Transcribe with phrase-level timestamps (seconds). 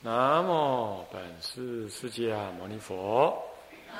[0.00, 3.36] 南无本师释迦牟尼佛。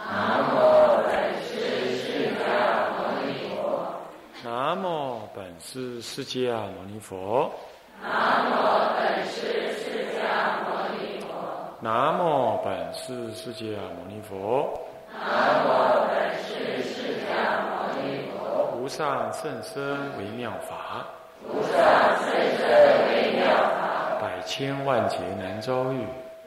[0.07, 1.11] 南无本
[1.43, 3.99] 师释迦牟尼佛。
[4.45, 7.53] 南无本师释迦牟尼佛。
[8.01, 8.55] 南无
[8.95, 11.27] 本师释迦牟尼佛。
[11.81, 14.79] 南无本师释迦牟尼佛。
[15.11, 15.67] 南无
[16.07, 18.71] 本师释迦牟尼佛。
[18.79, 21.09] 无上甚深微妙法。
[21.43, 21.75] 无上
[22.23, 22.63] 甚深
[23.09, 23.28] 微妙。
[24.49, 25.99] 千万劫难遭遇，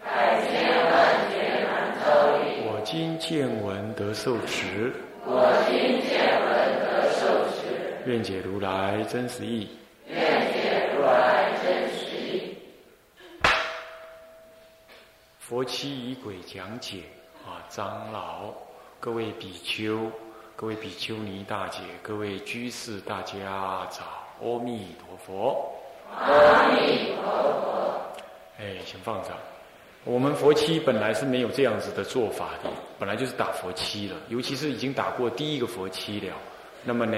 [0.04, 2.66] 百千万劫难遭遇。
[2.66, 4.92] 我今见闻得受持，
[5.24, 6.50] 我今见闻
[6.82, 8.02] 得受持。
[8.08, 9.70] 愿解如来真实义，
[10.08, 10.20] 愿
[10.52, 12.58] 解如来真实义。
[15.38, 17.04] 佛七仪轨讲解
[17.46, 18.52] 啊，长老、
[19.00, 20.10] 各位比丘、
[20.56, 24.02] 各位比丘尼大姐、各位居士，大家早，
[24.42, 25.72] 阿弥陀佛。
[26.18, 27.32] 阿弥陀
[27.62, 27.91] 佛。
[28.60, 29.30] 哎，先放着。
[30.04, 36.36] 我们佛七本来是没有这样子的做法的，本来就是打佛七了，尤其是已经打过第一个佛七了。
[36.84, 37.18] 那么呢，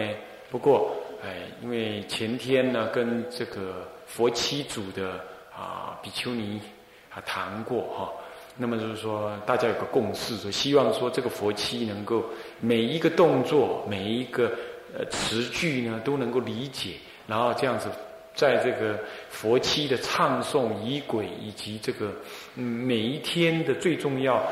[0.51, 5.11] 不过哎，因为前天呢跟这个佛七组的
[5.55, 6.61] 啊比丘尼
[7.09, 8.11] 啊谈过哈，
[8.57, 12.25] 那么就是说大家有个共识，说希望说这个佛七能够
[12.59, 14.51] 每一个动作、每一个
[14.93, 16.95] 呃词句呢都能够理解，
[17.27, 17.89] 然后这样子。
[18.35, 22.11] 在这个佛七的唱诵仪轨，以及这个
[22.55, 24.43] 嗯每一天的最重要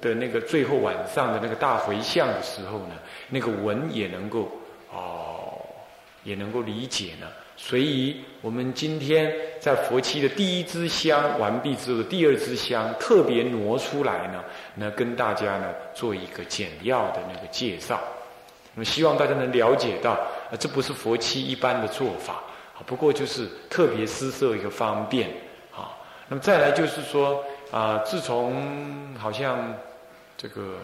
[0.00, 2.94] 的那个最后晚上的那个大回向的时候呢，
[3.28, 4.50] 那个文也能够
[4.92, 5.58] 哦
[6.24, 7.28] 也能够理解呢。
[7.56, 14.42] 所以，我们今天在佛七的第一支香完毕之后的，第二支香特别挪出来呢，
[14.74, 18.00] 那跟大家呢做一个简要的那个介绍。
[18.74, 20.18] 那么，希望大家能了解到，
[20.58, 22.42] 这不是佛七一般的做法。
[22.86, 25.30] 不过就是特别施设一个方便，
[25.74, 25.96] 啊，
[26.28, 29.74] 那么再来就是说啊，自从好像
[30.36, 30.76] 这个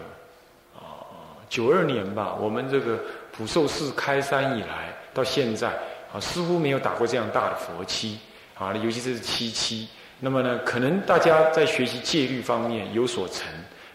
[0.74, 1.04] 啊
[1.48, 2.98] 九二年吧，我们这个
[3.30, 5.68] 普寿寺开山以来到现在
[6.12, 8.18] 啊，似乎没有打过这样大的佛七
[8.58, 9.88] 啊，尤其这是七七。
[10.20, 13.46] 那么呢，可能大家在学习戒律方面有所成，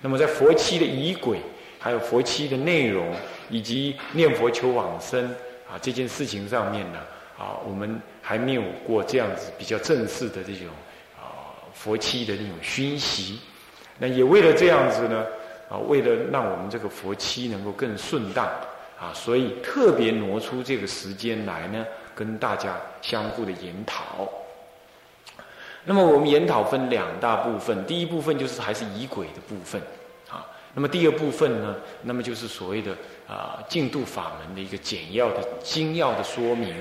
[0.01, 1.39] 那么在佛七的仪轨，
[1.79, 3.13] 还有佛七的内容，
[3.49, 5.23] 以及念佛求往生
[5.69, 6.99] 啊这件事情上面呢。
[7.37, 10.67] 啊，我们还没有过这样子比较正式的这种
[11.17, 13.39] 啊佛七的那种熏习，
[13.99, 15.25] 那也为了这样子呢，
[15.69, 18.45] 啊，为了让我们这个佛七能够更顺当
[18.97, 21.85] 啊，所以特别挪出这个时间来呢，
[22.15, 24.29] 跟大家相互的研讨。
[25.83, 29.81] 那么我们研讨分两大部分，第一部分就是还是仪轨的部分
[30.29, 32.95] 啊，那么第二部分呢，那么就是所谓的
[33.27, 36.73] 啊净度法门的一个简要的精要的说明。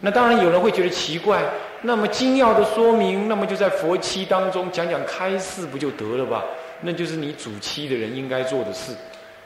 [0.00, 1.42] 那当然有人会觉得奇怪，
[1.80, 6.44] 那么精要的说明，那么就在佛七当中讲讲开示不就得了吧？
[6.82, 8.92] 那就是你主七的人应该做的事。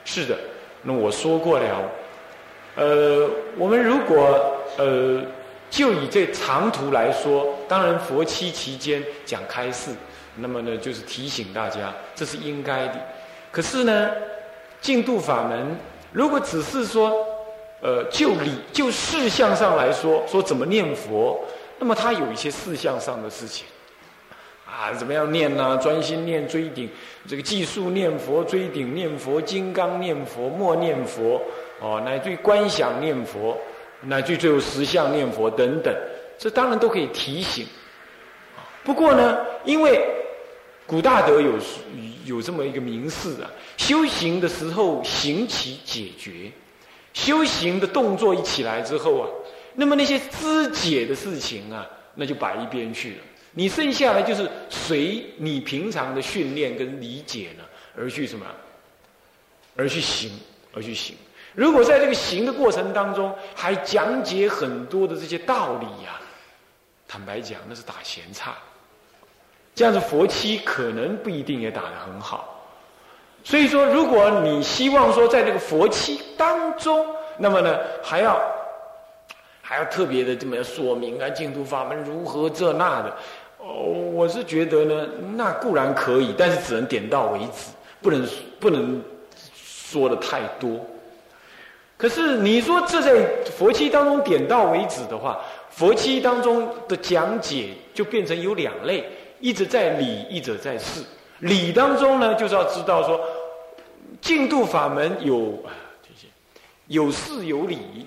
[0.03, 0.35] 是的，
[0.81, 1.89] 那我说过了，
[2.75, 5.21] 呃，我们如果呃
[5.69, 9.91] 就以这长途来说，当然佛七期间讲开示，
[10.35, 12.95] 那么呢就是提醒大家这是应该的。
[13.49, 14.09] 可是呢，
[14.81, 15.77] 净度法门
[16.11, 17.13] 如果只是说。
[17.81, 21.39] 呃，就理就事项上来说，说怎么念佛，
[21.77, 23.65] 那么他有一些事项上的事情，
[24.65, 25.77] 啊，怎么样念呢？
[25.81, 26.89] 专心念追顶，
[27.25, 31.41] 这个计数念佛追顶念佛，金刚念佛默念佛，
[31.79, 33.57] 哦，乃至于观想念佛，
[34.01, 35.95] 乃至于最后实相念佛等等，
[36.37, 37.65] 这当然都可以提醒。
[38.83, 40.05] 不过呢，因为
[40.85, 41.53] 古大德有
[42.25, 43.47] 有这么一个名示啊，
[43.77, 46.51] 修行的时候行其解决。
[47.13, 49.27] 修行的动作一起来之后啊，
[49.75, 53.17] 那么那些肢解的事情啊，那就摆一边去了。
[53.51, 57.63] 你剩下来就是随你平常的训练跟理解呢，
[57.97, 58.45] 而去什么？
[59.75, 60.31] 而去行，
[60.73, 61.15] 而去行。
[61.55, 66.21] 如果在这个行的过程当中，还讲解很多的这些道理呀，
[67.07, 68.55] 坦白讲，那是打闲岔。
[69.73, 72.48] 这样子佛七可能不一定也打得很好。
[73.49, 77.03] 所以说，如果你希望说在这个佛期当中，
[77.39, 78.39] 那么呢，还要
[79.59, 83.11] 还要特别的这么说明啊，净土法门如何这那的，
[83.57, 83.65] 哦，
[84.13, 87.71] 我是觉得呢，那固然可以，但是只能点到为止，
[88.03, 88.29] 不能
[88.59, 89.01] 不能
[89.55, 90.69] 说的太多。
[91.97, 93.25] 可是你说这在
[93.57, 95.39] 佛期当中点到为止的话，
[95.71, 99.03] 佛期当中的讲解就变成有两类，
[99.39, 101.01] 一者在理，一者在事。
[101.39, 103.17] 理当中呢，就是要知道说，
[104.29, 105.73] 净度法门有啊
[106.03, 106.27] 这些
[106.85, 108.05] 有事有理，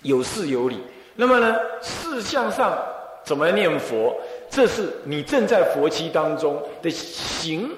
[0.00, 0.80] 有事有理。
[1.14, 2.82] 那么呢，事项上
[3.22, 7.70] 怎么念佛，这是你正在佛期当中的行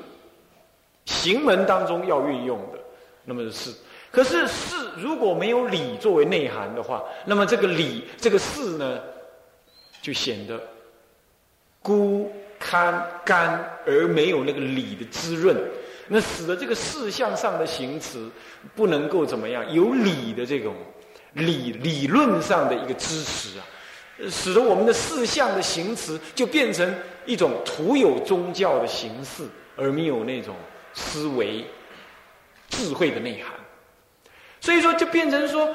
[1.07, 2.79] 行门当中要运用的，
[3.25, 3.75] 那么是。
[4.13, 9.01] 可是事如果没有理作为内涵的话，那么这个理这个事呢，
[10.01, 10.57] 就显得
[11.83, 15.57] 孤堪干而没有那个理的滋润，
[16.09, 18.31] 那使得这个事项上的行词
[18.75, 20.75] 不能够怎么样有理的这种
[21.35, 23.63] 理理论上的一个支持啊，
[24.31, 26.93] 使得我们的事项的行词就变成
[27.27, 29.45] 一种徒有宗教的形式，
[29.77, 30.57] 而没有那种
[30.95, 31.65] 思维
[32.69, 33.53] 智慧的内涵。
[34.61, 35.69] 所以说，就变成说，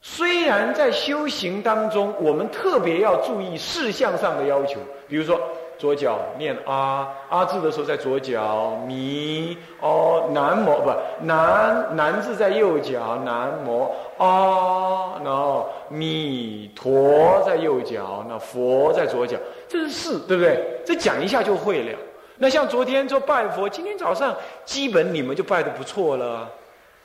[0.00, 4.78] 虽然在修行当中，我们特别要注意事项上的要求，
[5.08, 5.40] 比如说
[5.78, 10.90] 左脚念阿阿字的时候在左脚，弥哦南摩不
[11.24, 19.36] 南南字在右脚，南摩啊，然后弥陀在右脚，那佛在左脚，
[19.68, 20.80] 这是四，对不对？
[20.86, 21.98] 这讲一下就会了。
[22.36, 24.34] 那像昨天做拜佛，今天早上
[24.64, 26.50] 基本你们就拜的不错了，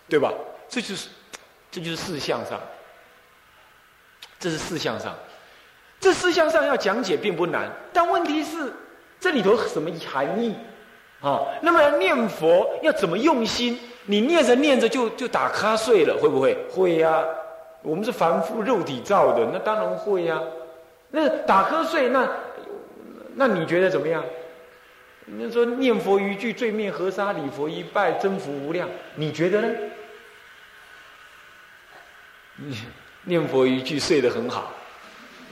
[0.07, 0.33] 对吧？
[0.68, 1.10] 这就是，
[1.69, 2.60] 这就是四相上，
[4.39, 5.13] 这是四相上，
[6.00, 8.72] 这四项上要讲解并不难，但问题是
[9.19, 10.56] 这里头什么含义
[11.22, 11.42] 啊？
[11.62, 13.78] 那么念佛要怎么用心？
[14.06, 16.57] 你念着念着就就打瞌睡了，会不会？
[16.72, 17.24] 会呀，
[17.81, 20.42] 我们是凡夫肉体造的，那当然会呀。
[21.12, 22.28] 那打瞌睡，那
[23.36, 24.24] 那你觉得怎么样？
[25.25, 28.90] 你说念佛一句，罪灭河沙；礼佛一拜，增福无量。
[29.16, 29.69] 你觉得呢？
[33.24, 34.74] 念佛一句睡得很好，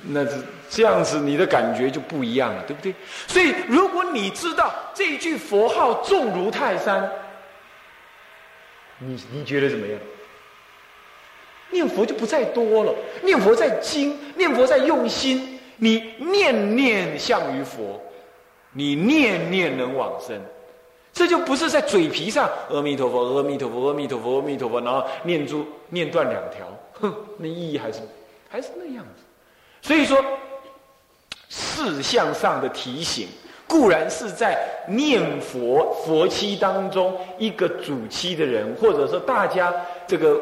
[0.03, 0.31] 那这
[0.69, 2.93] 这样子你的感觉就不一样了，对不对？
[3.27, 7.09] 所以如果你知道这一句佛号重如泰山，
[8.99, 9.99] 你你觉得怎么样？
[11.69, 18.01] 念佛就不再多了，念佛在精，念佛在用心，你念念向于佛，
[18.71, 20.41] 你念念能往生。
[21.11, 27.99] 这就不是在嘴皮上，阿弥陀佛，阿弥陀佛，阿弥陀佛，阿弥陀佛，然后念珠念断两条，哼，那意义还是
[28.47, 29.23] 还是那样子。
[29.87, 30.21] 所以说，
[31.47, 33.29] 事项上的提醒，
[33.65, 39.73] 固然是在念佛佛期当中一个主期的人，或者说大家
[40.05, 40.37] 这个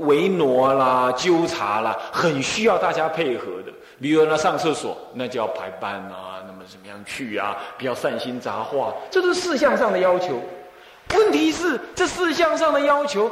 [0.00, 3.72] 维挪啦、纠察啦，很需要大家配合的。
[3.98, 7.56] 比如那上厕所，那就要排班啊，那么怎么样去啊？
[7.78, 10.38] 不要善心杂话，这都是事项上的要求。
[11.14, 13.30] 问题是这事项上的要求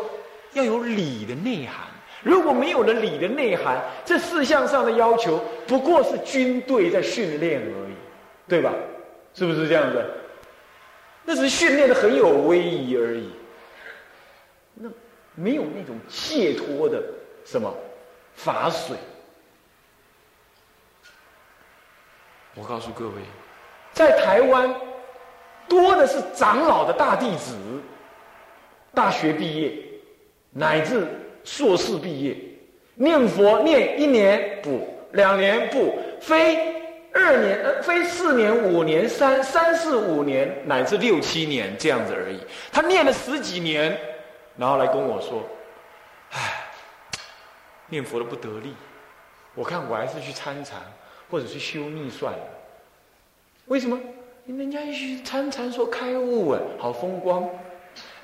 [0.54, 1.86] 要有理的内涵，
[2.22, 7.94] 如果没有了理的内涵，这四项上的要求不过是军队在训练而已，
[8.49, 8.72] 对吧？
[9.34, 10.05] 是不是这样子？
[11.25, 13.31] 那只是训练的很有威仪而已，
[14.75, 14.88] 那
[15.34, 17.00] 没有那种解脱的
[17.44, 17.72] 什么
[18.34, 18.96] 法水。
[22.56, 23.14] 我告诉各位，
[23.93, 24.75] 在台湾
[25.69, 27.55] 多的是长老的大弟子，
[28.93, 29.72] 大学毕业
[30.50, 31.06] 乃至
[31.44, 32.37] 硕士毕业，
[32.94, 36.56] 念佛念一年不，两年不，非
[37.12, 42.38] 二年呃，非四年五年三三四五年乃至六七年这样子而已。
[42.72, 43.98] 他念了十几年，
[44.56, 45.42] 然后来跟我说
[46.32, 46.66] ：“唉，
[47.88, 48.75] 念佛的不得力，
[49.54, 50.78] 我看我还是去参禅。”
[51.31, 52.40] 或者是修密算了，
[53.66, 53.96] 为什么？
[54.46, 57.48] 人家去参禅说开悟啊，好风光。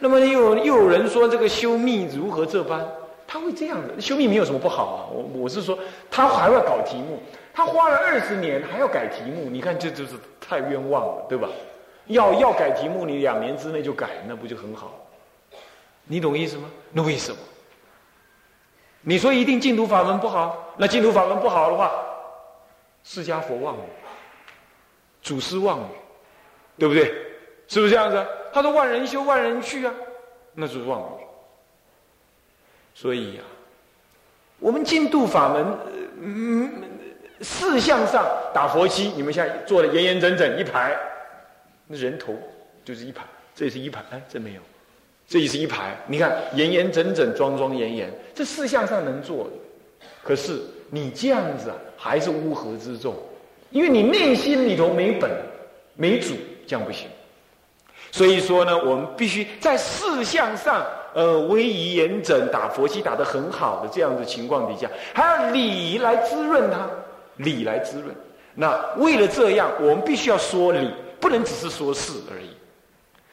[0.00, 2.84] 那么又又有人说这个修密如何这般？
[3.26, 4.98] 他会这样的修密有什么不好啊。
[5.10, 5.78] 我我是说，
[6.10, 7.20] 他还要搞题目，
[7.52, 11.48] 他花了二十年还要改题目，你看这就是太冤枉了，对吧？
[12.06, 14.92] 要要改题目，你两年之内就改，那不就很好？
[16.04, 16.70] 你懂意思吗？
[16.92, 17.38] 那为什么？
[19.00, 20.72] 你说一定净土法门不好？
[20.76, 21.90] 那净土法门不好的话？
[23.02, 23.88] 释迦佛忘语，
[25.22, 25.82] 祖师忘语，
[26.78, 27.12] 对不对？
[27.68, 28.24] 是不是这样子？
[28.52, 29.92] 他说万人修万人去啊，
[30.54, 31.15] 那就是妄语。
[32.96, 33.42] 所以呀，
[34.58, 35.66] 我们净度法门，
[36.18, 36.72] 嗯，
[37.42, 40.96] 四项上打佛七，你们现在做的严严整整一排，
[41.86, 42.34] 那人头
[42.82, 43.22] 就是一排，
[43.54, 44.60] 这也是一排，哎，这没有，
[45.28, 45.94] 这也是一排。
[46.06, 50.58] 你看严严整整、庄庄严严，这四项上能做的，可是。
[50.88, 53.12] 你这样子啊，还是乌合之众，
[53.70, 55.28] 因为你内心里头没本、
[55.96, 57.08] 没主，这样不行。
[58.12, 60.86] 所以说呢，我们必须在四项上，
[61.16, 66.86] 呃，威仪严整，打佛七打得很好的这样的情况底下，还要理来滋润它，
[67.36, 68.14] 理来滋润。
[68.54, 72.50] 那为了这样，我们必须要说理，不能只是说事而已。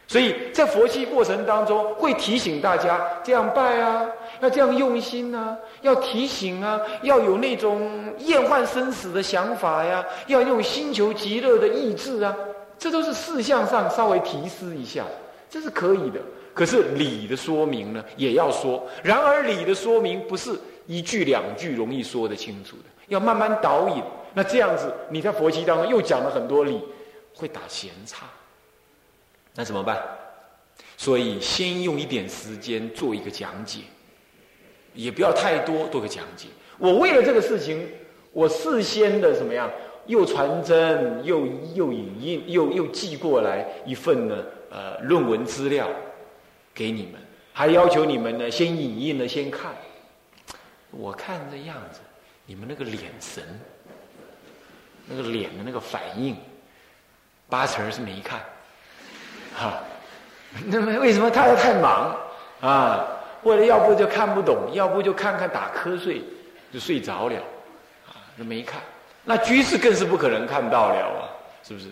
[0.08, 4.08] 所以在佛七过程当中，会提醒大家这样拜啊，
[4.40, 12.34] 要这样用心啊，要提醒啊，要有那种厌患生死的想法呀，要用心求极乐的意志啊，
[12.80, 15.04] 这都是事项上稍微提示一下，
[15.50, 16.22] 这是可以的。
[16.53, 18.86] 可是理的说明呢，也要说。
[19.03, 20.51] 然而理的说明不是
[20.86, 24.03] 一句两句容易说得清楚的，要慢慢导引。
[24.33, 26.81] 那这样子，你在佛经当中又讲了很多理，
[27.36, 28.27] 会打闲岔。
[29.55, 30.01] 那怎么办？
[30.98, 33.79] 所以先用一点时间做一个讲解，
[34.93, 36.48] 也不要太多做个讲解。
[36.77, 37.88] 我为了这个事情，
[38.31, 39.69] 我事先的怎么样？
[40.07, 41.45] 又传真，又
[41.75, 44.36] 又影印，又又寄过来一份呢？
[44.69, 45.88] 呃，论文资料
[46.74, 47.22] 给你们，
[47.53, 49.72] 还要求你们呢先影印了先看。
[50.92, 52.00] 我看这样子，
[52.46, 53.44] 你们那个脸神，
[55.08, 56.36] 那个脸的那个反应，
[57.50, 58.42] 八成是没看。
[59.56, 59.82] 哈，
[60.65, 62.15] 那么为什么他太忙
[62.62, 63.08] 啊？
[63.44, 66.22] 或者要不就看不懂，要不就看看打瞌睡
[66.72, 67.36] 就睡着了，
[68.08, 68.82] 啊，就没看。
[69.25, 71.30] 那居士更是不可能看到了啊，
[71.62, 71.88] 是不是？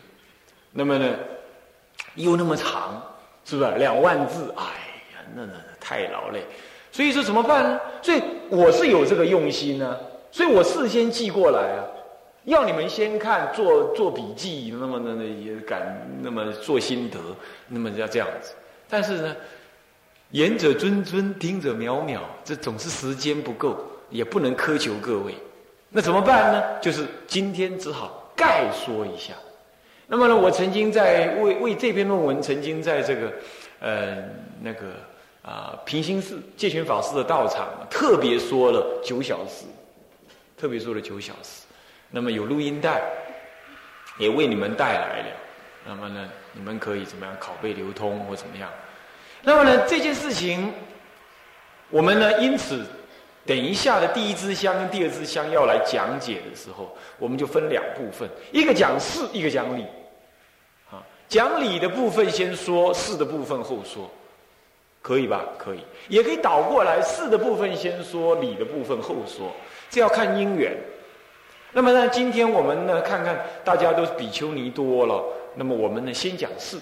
[0.71, 1.13] 那么呢，
[2.15, 3.03] 又那么长，
[3.51, 4.49] 是不是两万字？
[4.55, 6.41] 哎呀，那那太劳累。
[6.89, 7.79] 所以说怎么办呢？
[8.01, 9.97] 所以我是有这个用心呢，
[10.31, 11.83] 所以我事先寄过来啊。
[12.45, 17.19] 要你们先看做做笔记，那么那那也敢那么做心得，
[17.67, 18.53] 那么要这样子。
[18.89, 19.35] 但是呢，
[20.29, 23.77] 言者谆谆，听者渺渺，这总是时间不够，
[24.09, 25.35] 也不能苛求各位。
[25.89, 26.79] 那怎么办呢？
[26.79, 29.33] 就是今天只好概说一下。
[30.11, 33.31] 那么呢，我曾经在为为这篇论文，曾经在这个
[33.79, 34.17] 呃
[34.61, 34.87] 那个
[35.41, 39.63] 啊平心寺戒权法师的道场，特别说了九小时，
[40.57, 41.63] 特别说了九小时。
[42.09, 43.01] 那么有录音带，
[44.17, 45.27] 也为你们带来了。
[45.87, 48.69] 那么呢，你们可以怎么样拷贝流通或怎么样？
[49.43, 50.73] 那么呢，这件事情，
[51.89, 52.85] 我们呢，因此
[53.45, 59.85] 等一下的第一支香跟第二支香要来讲解的时候，我们就分两部分，一个讲事，一个讲理。
[61.31, 64.11] 讲理的部分先说，事的部分后说，
[65.01, 65.45] 可以吧？
[65.57, 69.49] 可以，也可以倒过来，事的部分先说，理的部分后说，
[69.89, 70.75] 这要看因缘。
[71.71, 75.23] 那么呢，今天我们呢，看看大家都比丘尼多了，
[75.55, 76.77] 那么我们呢，先讲事，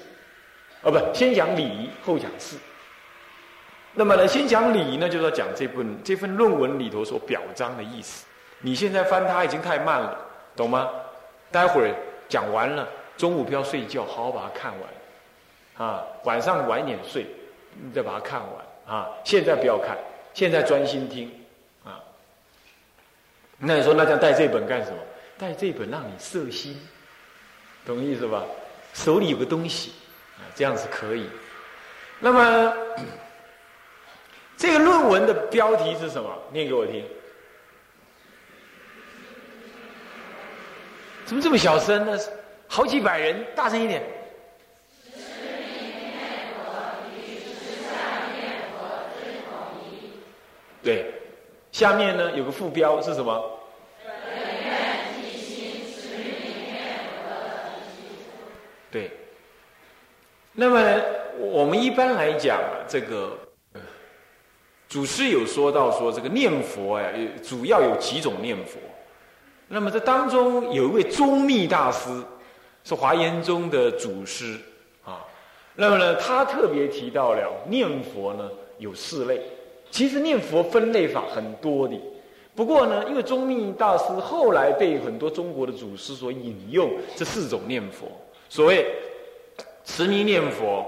[0.81, 2.57] 哦，不，先讲理，后讲事。
[3.93, 8.25] 那么呢，先讲理呢，就是要讲这份这份论文里头所表彰的意思。
[8.61, 10.17] 你现在翻它已经太慢了，
[10.55, 10.89] 懂吗？
[11.51, 11.93] 待会儿
[12.27, 12.87] 讲完了，
[13.19, 17.25] 中午不要睡觉，好好把它看完，啊，晚上晚一点睡，
[17.73, 19.97] 你再把它看完，啊，现在不要看，
[20.33, 21.29] 现在专心听。
[21.83, 21.99] 啊
[23.57, 24.97] 那你说，那这样带这本干什么？
[25.37, 26.79] 带这本让你摄心，
[27.85, 28.45] 懂意思吧？
[28.93, 29.91] 手里有个东西，
[30.37, 31.29] 啊，这样是可以。
[32.19, 32.73] 那么，
[34.55, 36.33] 这个论文的标题是什么？
[36.53, 37.05] 念给我听。
[41.25, 42.17] 怎么这么小声呢？
[42.71, 44.03] 好几百人，大声一点。
[50.83, 51.11] 对。
[51.71, 53.59] 下面呢有个副标是什么？
[58.91, 59.11] 对。
[60.53, 61.01] 那么
[61.37, 63.37] 我们一般来讲，这个
[64.87, 67.07] 祖师有说到说这个念佛呀，
[67.43, 68.77] 主要有几种念佛。
[69.67, 72.09] 那么这当中有一位宗密大师，
[72.83, 74.57] 是华严宗的祖师
[75.05, 75.25] 啊。
[75.75, 79.41] 那么呢，他特别提到了念佛呢有四类。
[79.91, 81.99] 其实念佛分类法很多的，
[82.55, 88.07] 不过呢，因为宗密大师后来被很多中国的祖师所引用这四种念佛，
[88.49, 88.85] 所谓
[89.83, 90.85] 持名念佛、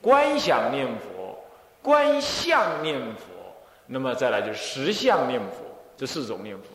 [0.00, 1.36] 观想念佛、
[1.82, 3.24] 观相念佛，
[3.86, 5.64] 那么再来就是实相念佛
[5.96, 6.66] 这四种念佛。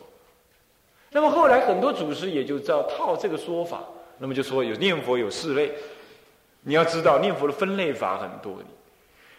[1.10, 3.82] 那么后来很多祖师也就知道套这个说法，
[4.18, 5.72] 那么就说有念佛有四类，
[6.62, 8.56] 你要知道念佛的分类法很多。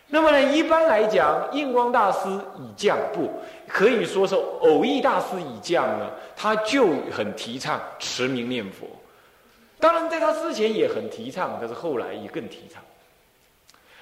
[0.07, 2.29] 那么呢，一般来讲，印光大师
[2.59, 3.31] 以降不
[3.67, 8.87] 可以说是偶益大师以降呢，他就很提倡持名念佛。
[9.79, 12.81] 当然，在他之前也很提倡，但是后来也更提倡。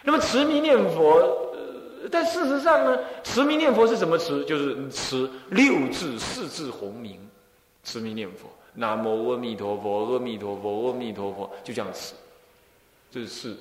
[0.04, 1.16] 那么持名念佛，
[1.54, 4.44] 呃，但事实上呢，持名念佛是什么持？
[4.44, 7.18] 就是持六字四字洪名，
[7.86, 12.14] 持名念佛，南无阿弥陀佛，阿弥陀佛，阿弥陀佛，就这样持。
[13.12, 13.56] 这是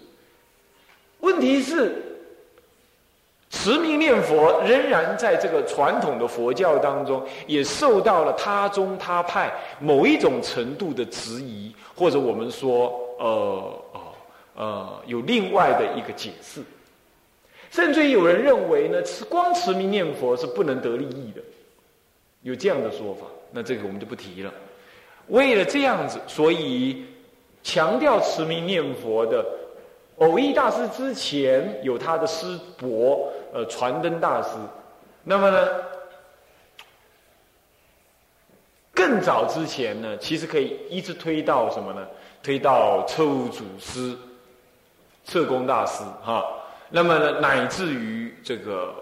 [1.21, 2.09] 问题是。
[3.55, 12.89] 持名念佛仍然在这个传统的佛教当中，也受到了他宗他派某一种程度的质疑，或者我们说，
[13.19, 13.27] 呃，
[13.93, 14.01] 哦，
[14.55, 16.63] 呃有另外的一个解释，
[17.71, 21.43] 甚至有人认为呢，持光持名念佛是不能得利益的，
[22.41, 23.27] 有这样的说法。
[23.51, 24.51] 那这个我们就不提了。
[25.33, 27.07] 为了这样子，所以
[27.63, 29.45] 强调持名念佛的
[30.19, 34.51] 偶益大师之前有他的师伯，呃，传灯大师。
[35.25, 35.69] 那么呢？
[38.95, 42.07] 更早之前呢，其实可以一直推到什么呢？
[42.43, 44.15] 推到彻悟祖师、
[45.25, 46.45] 彻公大师哈。
[46.91, 48.95] 那么呢，乃至于这个，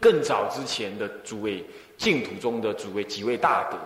[0.00, 1.64] 更早之前的诸位
[1.96, 3.76] 净土中的诸位几位大德，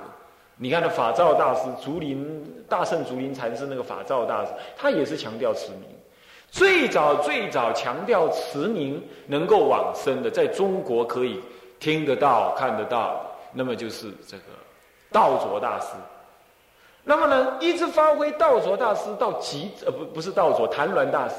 [0.57, 5.83] 你看那法照大师、竹林大圣竹林禅师那个法照大师，他也是强调持名。
[6.51, 11.41] 最早最早强调持名能够往生的，在中国可以
[11.81, 13.25] 听得到、看得到。
[13.55, 14.43] 那么就是这个
[15.11, 15.89] 道卓大师，
[17.05, 21.37] 那么呢，一直发挥道卓大师到极，呃，不，不是道卓，谭鸾大师。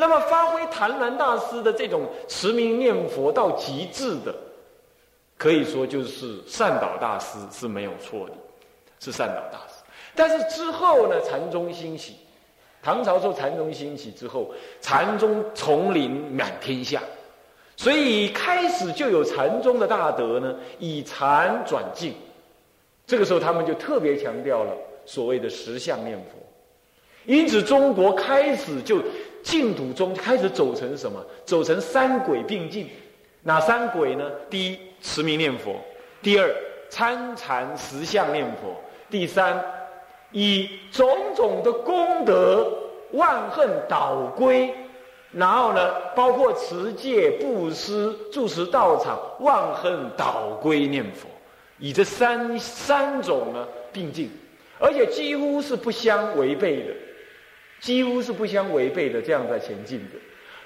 [0.00, 4.32] 那么发挥谭鸾大师的这种持名念佛到极致的，
[5.36, 8.32] 可以说就是善导大师是没有错的，
[9.00, 9.82] 是善导大师。
[10.14, 12.14] 但是之后呢，禅宗兴起，
[12.80, 17.02] 唐朝时候禅宗兴起之后，禅宗丛林满天下。
[17.76, 22.14] 所以开始就有禅宗的大德呢，以禅转净，
[23.04, 24.72] 这个时候他们就特别强调了
[25.04, 26.38] 所谓的十相念佛。
[27.28, 29.02] 因此，中国开始就
[29.42, 31.22] 净土中开始走成什么？
[31.44, 32.88] 走成三轨并进。
[33.42, 34.30] 哪三轨呢？
[34.48, 35.74] 第一，持名念佛；
[36.22, 36.50] 第二，
[36.88, 38.70] 参禅实相念佛；
[39.10, 39.62] 第三，
[40.32, 41.06] 以种
[41.36, 42.66] 种的功德
[43.12, 44.74] 万恨导归。
[45.30, 51.28] 然后呢，包括持戒、布施、住持道场、万恨导归念佛，
[51.78, 54.30] 以这三三种呢并进，
[54.78, 56.94] 而且几乎是不相违背的，
[57.80, 60.18] 几乎是不相违背的，这样在前进的。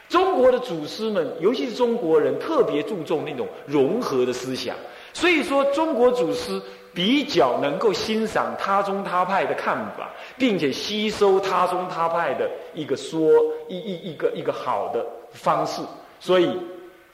[0.08, 4.76] 中国的祖师们，尤其是中国人，特别注重那种融合的思想，
[5.12, 6.60] 所以说中国祖师。
[6.94, 13.32] 比较能够欣赏他宗他派的看法，并且吸收他宗他派的一个说
[13.66, 15.80] 一一一个一个好的方式，
[16.20, 16.50] 所以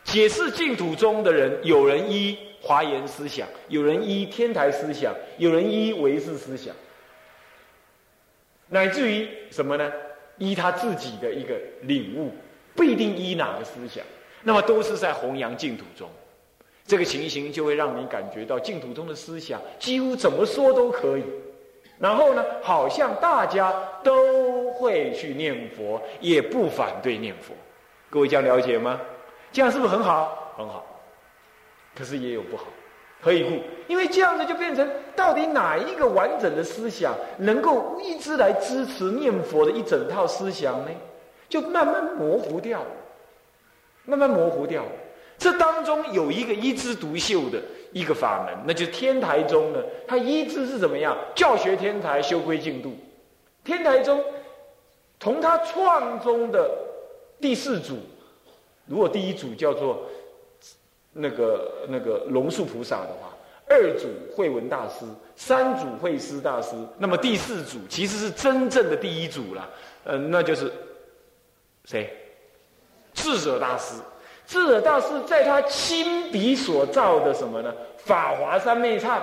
[0.02, 6.74] 解释净土中的人，有人依华严思想，有人依天台思想，有人依唯识思想，
[8.68, 9.92] 乃至于什么呢？
[10.38, 12.32] 依他自己的一个领悟，
[12.76, 14.04] 不一定依哪个思想，
[14.42, 16.08] 那么都是在弘扬净土中。
[16.86, 21.24] 这个情形就会让你感觉到净土中的思想几乎怎么说都可以，
[21.98, 27.52] 然后呢，好像大家都会去念佛，也不反对念佛。
[28.08, 29.00] 各位这样了解吗？
[29.50, 30.54] 这样是不是很好？
[30.56, 30.86] 很好。
[31.96, 32.66] 可是也有不好，
[33.20, 33.60] 何以故？
[33.88, 40.90] 因为这样子就变成到底哪一个完整的思想能够一直来支持念佛的一整套思想呢？
[41.48, 42.90] 就慢慢模糊掉了，
[44.04, 44.90] 慢慢模糊掉了。
[45.38, 47.58] 这当中有一个一枝独秀的
[47.92, 49.78] 一个法门，那就是天台宗呢。
[50.06, 51.16] 它一支是怎么样？
[51.34, 52.92] 教学天台，修归净度。
[53.64, 54.22] 天台宗
[55.18, 56.70] 同他创宗的
[57.40, 57.96] 第四祖，
[58.86, 60.02] 如果第一祖叫做
[61.20, 63.34] 那个那个龙树菩萨的话，
[63.68, 65.04] 二祖慧文大师，
[65.34, 69.68] 三祖慧思大师，那么第四祖其实是真正的第一祖了。
[70.04, 70.72] 嗯，那就是
[71.84, 72.08] 谁？
[73.12, 73.94] 智者大师。
[74.46, 77.70] 智者大师在他亲笔所造的什么呢？
[77.98, 79.18] 《法华三昧忏》，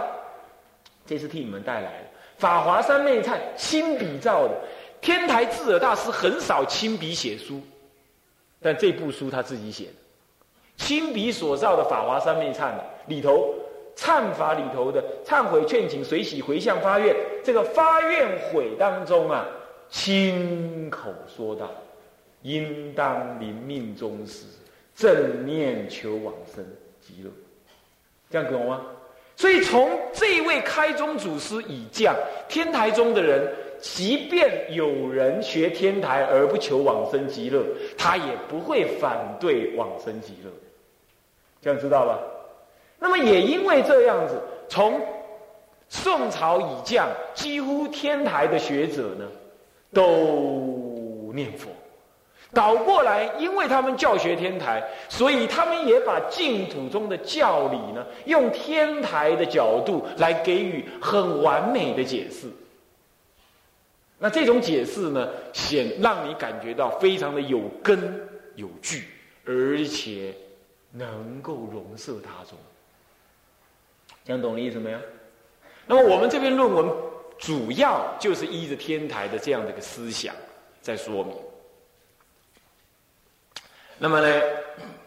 [1.07, 1.87] 这是替你们带来的
[2.37, 4.53] 《法华三昧忏》，亲笔造的。
[5.01, 7.59] 天台智者大师很少亲笔写书，
[8.61, 9.91] 但这部书他自己写的，
[10.77, 12.71] 亲笔所造的《法华三昧忏》
[13.07, 13.53] 里头，
[13.95, 19.45] 忏法里头的忏悔劝请随喜回向发愿，这个发愿悔当中啊，
[19.89, 21.71] 亲口说道
[22.43, 24.45] ：“应当临命终时。”
[24.95, 26.65] 正念求往生
[27.01, 27.29] 极乐，
[28.29, 28.81] 这样懂吗？
[29.35, 32.15] 所以从这位开宗祖师以降，
[32.47, 33.53] 天台中的人，
[33.87, 37.63] 即便有人学天台而不求往生极乐，
[37.95, 40.49] 他也不会反对往生极乐。
[41.61, 42.19] 这样知道吧？
[42.97, 44.99] 那么也因为这样子，从
[45.87, 49.25] 宋朝以降，几乎天台的学者呢，
[49.93, 51.69] 都念佛。
[52.53, 62.47] 倒过来，因为他们教学天台，所以他们也把净土中的教理呢，用天台的角度来给予很完美的解释。
[64.17, 69.09] 那这种解释呢，显让你感觉到非常的有根有据，
[69.45, 70.33] 而且
[70.91, 72.57] 能够容摄大众。
[74.23, 74.99] 讲懂了意思没有？
[75.85, 76.89] 那么我们这篇论文
[77.37, 80.33] 主要就是依着天台的这样的一个思想
[80.81, 81.35] 在说明。
[83.99, 84.41] 那么呢，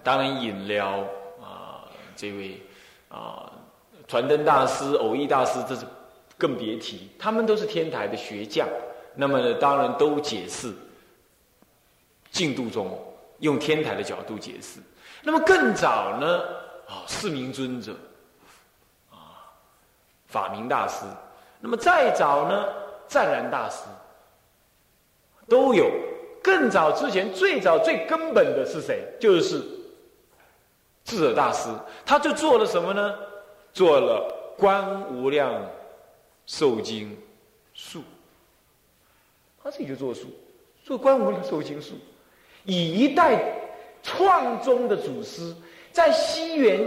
[0.05, 1.09] 当然引了
[1.43, 2.63] 啊这位
[3.09, 3.53] 啊
[4.07, 5.85] 传灯大师、偶义大师，这是
[6.37, 8.69] 更别提，他们都是天台的学将。
[9.21, 10.73] 那么，当然都解释
[12.31, 12.97] 净度中
[13.41, 14.79] 用天台的角度解释。
[15.25, 16.39] 那么更早呢，
[16.87, 17.97] 啊，四明尊者，
[19.11, 19.43] 啊，
[20.29, 21.05] 法明大师。
[21.59, 22.65] 那么再早呢，
[23.09, 23.83] 湛然大师
[25.49, 25.91] 都有。
[26.41, 29.05] 更早之前，最早最根本的是谁？
[29.21, 29.61] 就是
[31.05, 31.69] 智者大师。
[32.07, 33.19] 他就做了什么呢？
[33.73, 35.61] 做了《观无量
[36.47, 37.19] 寿经
[37.75, 37.99] 术》。
[39.63, 40.27] 他自己就做书，
[40.85, 41.95] 做《观无量寿经术》，
[42.65, 43.41] 以一代
[44.03, 45.55] 创宗的祖师，
[45.93, 46.81] 在西元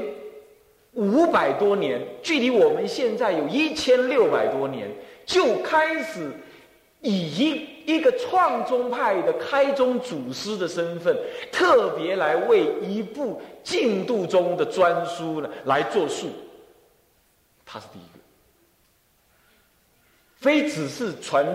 [0.94, 4.90] 五百多年，距离我们现在有一千六百多年，
[5.26, 6.32] 就开始
[7.02, 11.16] 以一一个创宗派的开宗祖师的身份，
[11.52, 16.28] 特别来为一部净度中的专书呢来做述。
[17.66, 18.21] 他是第一个。
[20.42, 21.46] 非只是传，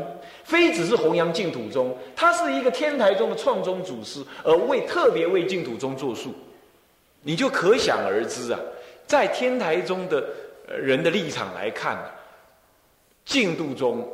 [0.44, 6.32] 非只是弘扬净土宗，他是一个天台宗的创宗祖师，而为特别为净土宗作述，
[7.20, 8.60] 你就可想而知啊，
[9.04, 10.24] 在天台宗的
[10.80, 11.98] 人的立场来看，
[13.24, 14.08] 净土宗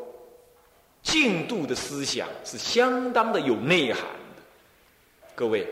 [1.03, 4.43] 净度的思想是相当的有内涵的。
[5.35, 5.65] 各位，《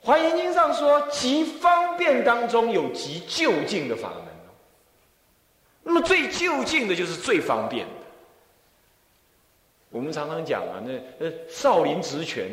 [0.00, 4.35] 华严经》上说，极方便当中有极就近的法门。
[5.88, 7.92] 那么最就近的就是最方便的。
[9.88, 12.50] 我们常常讲啊，那呃少林直拳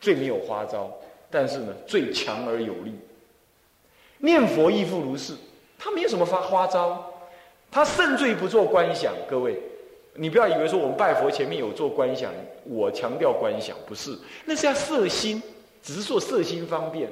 [0.00, 0.88] 最没有花招，
[1.28, 2.94] 但是呢最强而有力。
[4.18, 5.34] 念佛亦复如是，
[5.76, 7.04] 他没有什么发花招，
[7.68, 9.12] 他甚至不做观想。
[9.28, 9.58] 各位，
[10.14, 15.42] 你不要以为说我们拜佛前面有做观想，我强调观想不是，那是要摄心，
[15.82, 17.10] 只是做摄心方便。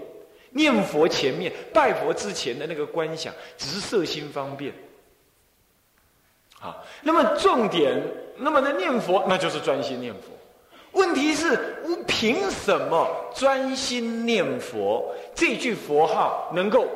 [0.50, 4.72] 念佛前面拜佛之前的那个观想，只是摄心方便。
[6.60, 8.00] 啊，那么重点，
[8.36, 10.20] 那么呢念佛，那就是专心念佛。
[10.92, 15.14] 问题是，我凭什么专心念佛？
[15.34, 16.86] 这句佛号能够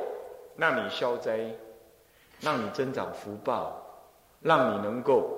[0.56, 1.38] 让你消灾，
[2.40, 3.80] 让你增长福报，
[4.42, 5.30] 让你能够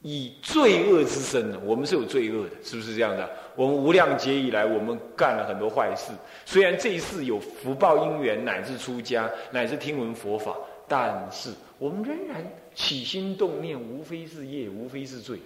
[0.00, 1.60] 以罪恶之身呢？
[1.64, 3.28] 我们是有罪恶的，是不是这样的？
[3.54, 6.12] 我们无量劫以来，我们干了很多坏事。
[6.46, 10.56] 虽然这一世有福报因缘，乃至出家，乃至听闻佛法，
[10.88, 12.42] 但是我们仍然。
[12.74, 15.38] 起心动念，无非是业，无非是罪，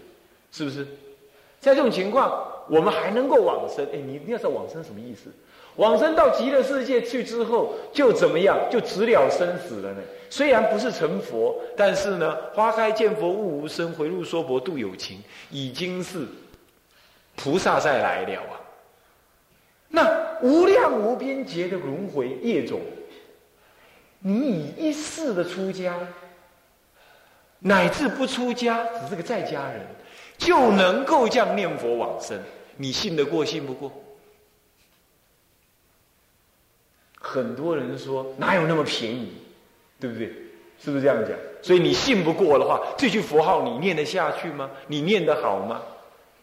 [0.52, 0.86] 是不是？
[1.58, 3.84] 在这种情况，我们还能够往生？
[3.86, 5.30] 哎，你一定要知道往生什么意思？
[5.76, 8.58] 往生到极乐世界去之后，就怎么样？
[8.70, 10.00] 就直了生死了呢？
[10.30, 16.26] 虽然不是成佛，但是呢，花开见佛悟无生，回路说佛度有情，已经是
[17.34, 18.60] 菩萨再来了啊！
[19.88, 22.80] 那无量无边劫的轮回业种，
[24.20, 25.96] 你以一世的出家。
[27.58, 29.80] 乃至不出家，只是个在家人，
[30.36, 32.38] 就能够这样念佛往生，
[32.76, 33.90] 你信得过信不过？
[37.18, 39.32] 很多人说哪有那么便宜，
[39.98, 40.26] 对不对？
[40.78, 41.36] 是不是这样讲？
[41.62, 44.70] 所以你信不过的话，这句佛号你念得下去吗？
[44.86, 45.82] 你念得好吗？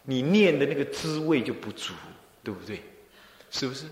[0.02, 1.94] 你念的那个滋味就不足，
[2.42, 2.82] 对不对？
[3.50, 3.86] 是不是？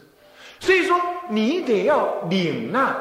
[0.59, 3.01] 所以说你得要领纳、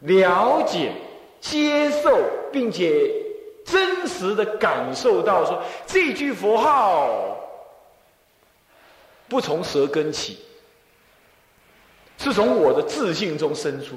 [0.00, 0.92] 了解、
[1.40, 2.18] 接受，
[2.50, 3.21] 并且。
[3.64, 7.38] 真实的感受到说，这句佛号
[9.28, 10.38] 不从舌根起，
[12.18, 13.96] 是从我的自信中生出。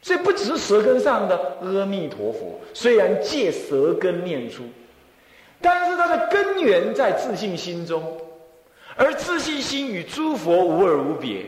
[0.00, 4.62] 所以不只是舌根上的阿弥陀佛，虽然借舌根念出，
[5.60, 8.16] 但是它的根源在自信心中，
[8.94, 11.44] 而自信心与诸佛无二无别。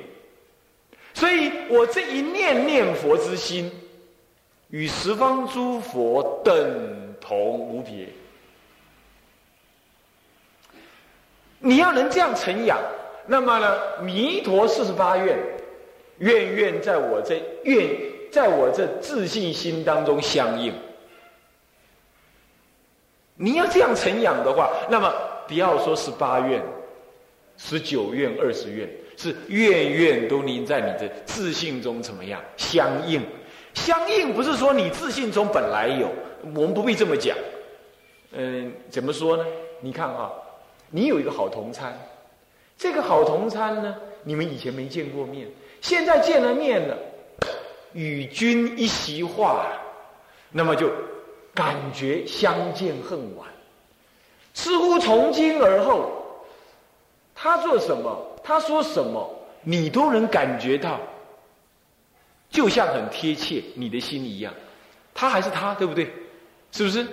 [1.14, 3.70] 所以我这一念念佛之心。
[4.70, 8.08] 与十方诸佛等同无别。
[11.58, 12.78] 你要能这样承养，
[13.26, 14.02] 那么呢？
[14.02, 15.38] 弥陀四十八愿，
[16.18, 17.90] 愿愿在我这愿，
[18.32, 20.72] 在我这自信心当中相应。
[23.34, 25.12] 你要这样承养的话，那么
[25.48, 26.62] 不要说十八愿、
[27.56, 33.20] 十九愿、二十愿，是愿愿都您在你的自信中怎么样相应？
[33.74, 36.08] 相应不是说你自信中本来有，
[36.54, 37.36] 我们不必这么讲。
[38.32, 39.44] 嗯，怎么说呢？
[39.80, 40.32] 你看哈，
[40.90, 41.98] 你有一个好同餐，
[42.76, 45.48] 这个好同餐呢，你们以前没见过面，
[45.80, 46.96] 现在见了面了，
[47.92, 49.66] 与君一席话，
[50.50, 50.90] 那么就
[51.54, 53.48] 感觉相见恨晚。
[54.52, 56.10] 似乎从今而后，
[57.34, 59.28] 他做什么，他说什么，
[59.62, 61.00] 你都能感觉到，
[62.50, 64.52] 就像很贴切你的心一样。
[65.14, 66.12] 他还是他，对不对？
[66.72, 67.06] 是不是？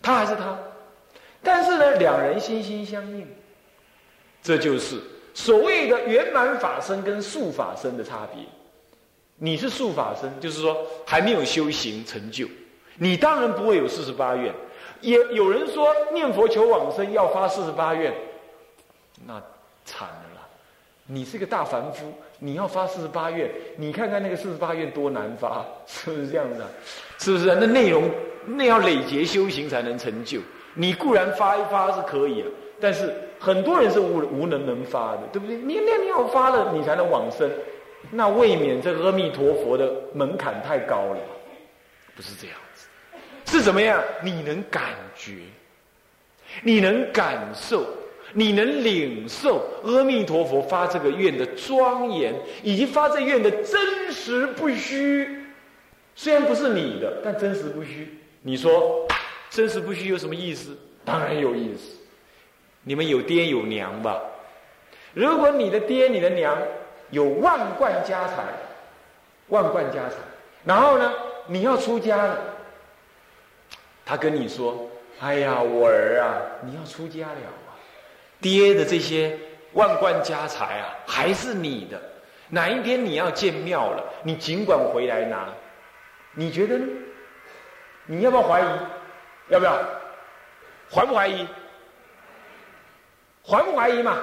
[0.00, 0.58] 他还是他，
[1.42, 3.26] 但是呢，两人心心相印，
[4.42, 5.00] 这就是
[5.34, 8.44] 所谓的圆满法身跟速法身的差别。
[9.36, 12.48] 你是速法身，就是说还没有修行成就，
[12.96, 14.54] 你当然不会有四十八愿。
[15.00, 18.14] 也有人说念佛求往生要发四十八愿，
[19.26, 19.42] 那
[19.84, 20.31] 惨了！
[21.12, 26.66] 你是个大凡夫，你要发四十八愿，你看看那个四十八愿多难发，是不是这样的？
[27.18, 27.54] 是不是？
[27.54, 28.10] 那内容
[28.46, 30.40] 那要累劫修行才能成就。
[30.72, 35.58] 你固然发一发是可以了，但是很多人是无无能能发的，对不对？
[35.58, 37.50] 你那你要发了，你才能往生，
[38.10, 41.18] 那未免这阿弥陀佛的门槛太高了，
[42.16, 42.86] 不是这样子。
[43.44, 44.02] 是怎么样？
[44.22, 44.82] 你能感
[45.14, 45.42] 觉，
[46.62, 47.84] 你能感受，
[48.32, 55.46] 你能领受阿弥陀佛发这个愿的庄严，以及发这愿的真实不虚。
[56.14, 58.18] 虽然不是你的，但真实不虚。
[58.42, 59.06] 你说
[59.50, 60.76] 真实不虚有什么意思？
[61.04, 61.98] 当然有意思。
[62.84, 64.20] 你们有爹有娘吧？
[65.14, 66.56] 如果你的爹你的娘
[67.10, 68.44] 有万贯家财，
[69.48, 70.16] 万贯家财，
[70.64, 71.12] 然后呢，
[71.46, 72.38] 你要出家了。
[74.04, 74.90] 他跟你说
[75.20, 77.36] ：“哎呀，我儿啊，你要出家了！
[78.42, 79.38] 爹的这些
[79.72, 81.98] 万贯家财啊，还是你的。
[82.50, 85.48] 哪一天你要建庙了，你尽管回来拿。
[86.34, 86.86] 你觉得呢？
[88.04, 88.64] 你要不要怀疑？
[89.48, 89.78] 要不要？
[90.90, 91.46] 怀不怀疑？
[93.46, 94.18] 怀不怀疑嘛？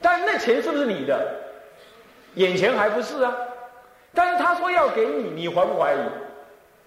[0.00, 1.42] 但那钱是不是你的？
[2.34, 3.34] 眼前还不是啊。
[4.14, 5.98] 但是他说要给你，你怀不怀疑？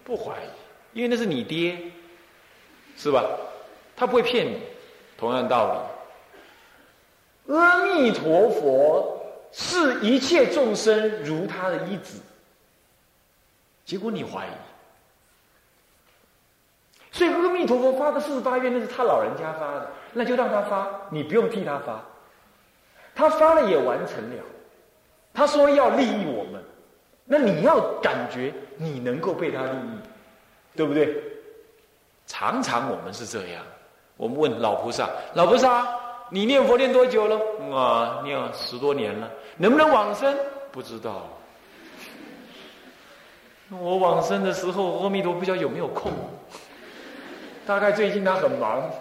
[0.03, 0.49] 不怀疑。”
[0.93, 1.77] 因为那是你爹，
[2.97, 3.23] 是吧？
[3.95, 4.61] 他不会骗你。
[5.19, 5.89] 同样道
[7.47, 9.19] 理，阿弥陀佛
[9.51, 12.21] 视一切众生如他的一子，
[13.83, 14.49] 结果你怀疑。
[17.11, 22.01] 所以阿弥陀佛发的四十八愿，那是他老人家发的，那就让他发，你不用替他发。
[23.13, 24.43] 他发了也完成了，
[25.33, 26.63] 他说要利益我们，
[27.25, 29.99] 那你要感觉你能够被他利益。
[30.75, 31.21] 对不对？
[32.25, 33.65] 常常我们是这样。
[34.19, 35.87] 我们问老菩萨：“老菩萨，
[36.29, 37.39] 你念佛念多久了？”
[37.73, 39.31] 啊，念十多年了。
[39.55, 40.35] 能不能往生？
[40.73, 41.25] 不知道。
[43.69, 46.11] 我往生的时候，阿弥陀不知道有没有空。
[47.65, 48.91] 大概最近他很忙。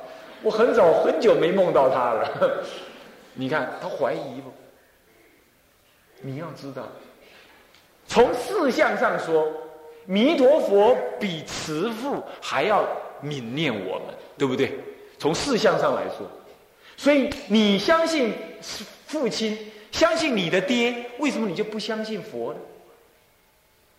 [0.41, 2.65] 我很早很久没梦到他了。
[3.35, 4.53] 你看他怀疑不？
[6.21, 6.85] 你要知道，
[8.07, 9.49] 从四相上说。
[10.11, 12.83] 弥陀佛比慈父还要
[13.23, 14.73] 悯念我们，对不对？
[15.19, 16.31] 从事项上来说，
[16.97, 18.33] 所以你相信
[19.07, 19.59] 父亲，
[19.91, 22.61] 相信你的爹，为什么你就不相信佛呢？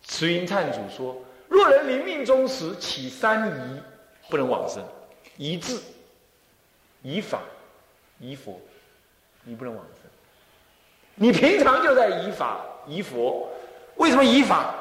[0.02, 1.16] 慈云忏祖说：
[1.48, 3.80] 若人临命终时起三疑，
[4.28, 4.82] 不能往生，
[5.36, 5.78] 疑智、
[7.02, 7.42] 疑法、
[8.18, 8.58] 疑佛，
[9.44, 10.10] 你不能往生。
[11.14, 13.46] 你平常就在疑法、疑佛，
[13.96, 14.74] 为什么疑法？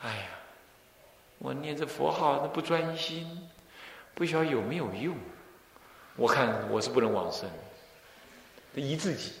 [0.00, 0.24] 哎呀！
[1.38, 3.48] 我念这佛号，那不专心，
[4.14, 5.14] 不晓得有没有用。
[6.18, 7.48] 我看我是不能往生，
[8.74, 9.32] 疑自己，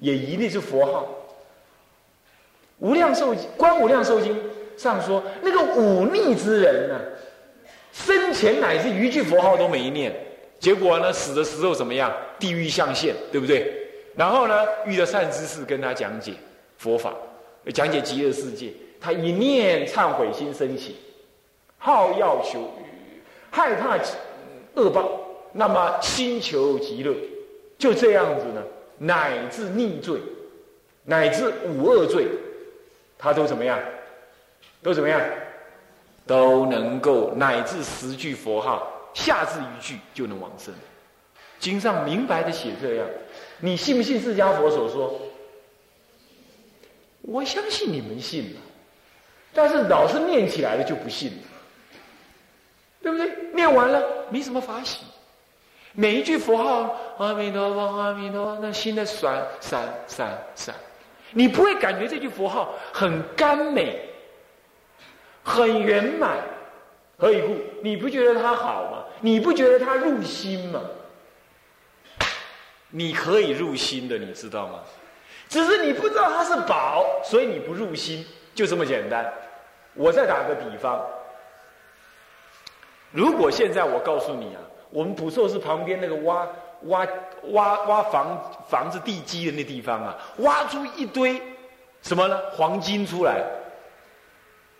[0.00, 1.08] 也疑的是佛号。
[2.80, 4.36] 无量寿经，观无量寿经
[4.76, 7.00] 上说，那个忤逆之人呢，
[7.92, 10.12] 生前乃是一句佛号都没念，
[10.58, 12.12] 结果呢，死的时候怎么样？
[12.36, 13.72] 地狱象现，对不对？
[14.16, 16.34] 然后呢，遇到善知识跟他讲解
[16.78, 17.14] 佛法，
[17.72, 20.96] 讲解极乐世界，他一念忏悔心升起。
[21.78, 22.68] 好要求，
[23.50, 23.96] 害怕
[24.74, 25.20] 恶报，
[25.56, 27.14] 那么心求极乐，
[27.78, 28.60] 就这样子呢，
[28.98, 30.18] 乃至逆罪，
[31.04, 32.26] 乃至五恶罪，
[33.16, 33.78] 他都怎么样？
[34.82, 35.20] 都怎么样？
[36.26, 40.74] 都能够乃至十句佛号，下至一句就能往生。
[41.60, 43.06] 经上明白的写这样，
[43.60, 45.20] 你信不信释迦佛所说？
[47.22, 48.60] 我相信你们信了，
[49.54, 51.38] 但是老是念起来了就不信了。
[53.00, 53.30] 对不对？
[53.52, 55.04] 念完了没什么法喜，
[55.94, 60.74] 每一句佛号阿弥陀佛，阿弥陀佛，那心在闪闪闪闪，
[61.30, 64.00] 你不会感觉这句佛号很甘美、
[65.44, 66.38] 很圆满，
[67.16, 67.56] 何以故？
[67.80, 69.04] 你不觉得它好吗？
[69.20, 70.80] 你不觉得它入心吗？
[72.90, 74.80] 你可以入心的，你知道吗？
[75.48, 79.32] 只是你不知道它是宝，所以你不入心，就这么简单。
[79.94, 81.00] 我再打个比方。
[83.12, 84.60] 如果现在我告诉你啊，
[84.94, 86.46] 我们普寿寺旁边那个挖
[86.82, 87.04] 挖
[87.50, 91.42] 挖挖房房子地基的那地方啊，挖出一堆
[92.00, 92.40] 什么呢？
[92.52, 93.42] 黄金出来，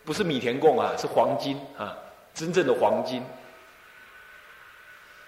[0.04, 1.98] 不是米田共啊，是黄金啊，
[2.32, 3.24] 真正的黄金。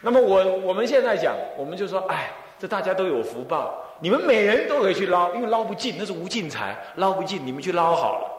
[0.02, 8.30] 那么我我们现在讲，我们就说，哎，这大家都有福报，你们每人都可以去捞，因为捞不尽，那是无尽财，捞不尽，你们去捞好了。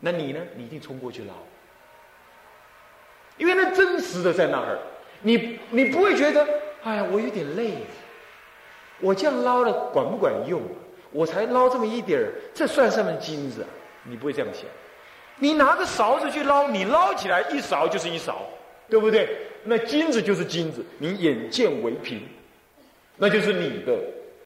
[0.00, 0.40] 那你呢？
[0.56, 1.34] 你一定冲过去捞，
[3.36, 4.78] 因为那真实的在那儿，
[5.24, 6.46] 你你不会觉得，
[6.84, 7.78] 哎呀，我有点累，
[9.00, 10.60] 我这样捞了管不管用？
[11.10, 13.68] 我才捞这么一点儿，这算什么金子啊？
[14.02, 14.64] 你不会这样想。
[15.38, 18.42] 你拿个勺子去捞，你捞起来一勺就是一勺，
[18.88, 19.28] 对不对？
[19.64, 22.20] 那金子就是金子，你眼见为凭，
[23.16, 23.98] 那就是你的。